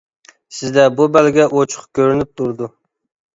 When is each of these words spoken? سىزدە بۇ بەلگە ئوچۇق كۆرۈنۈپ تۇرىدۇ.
سىزدە 0.59 0.85
بۇ 0.99 1.07
بەلگە 1.17 1.45
ئوچۇق 1.59 1.85
كۆرۈنۈپ 2.01 2.33
تۇرىدۇ. 2.41 2.71